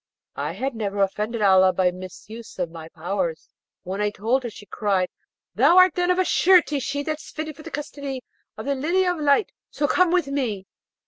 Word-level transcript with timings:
I 0.37 0.53
had 0.53 0.73
never 0.73 1.03
offended 1.03 1.43
Allah 1.43 1.71
by 1.73 1.85
a 1.85 1.91
misuse 1.91 2.57
of 2.57 2.71
my 2.71 2.89
powers. 2.89 3.47
When 3.83 4.01
I 4.01 4.09
told 4.09 4.41
her, 4.41 4.49
she 4.49 4.65
cried, 4.65 5.09
'Thou 5.53 5.77
art 5.77 5.93
then 5.93 6.09
of 6.09 6.17
a 6.17 6.25
surety 6.25 6.79
she 6.79 7.03
that's 7.03 7.29
fitted 7.29 7.55
for 7.55 7.61
the 7.61 7.69
custody 7.69 8.23
of 8.57 8.65
the 8.65 8.73
Lily 8.73 9.05
of 9.05 9.17
the 9.17 9.23
Light, 9.23 9.51
so 9.69 9.87
come 9.87 10.09
with 10.09 10.25
me.' 10.25 10.65